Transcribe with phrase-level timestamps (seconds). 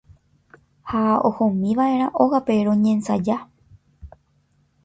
[0.91, 3.37] ha ohomiva'erã ógape roñensaja.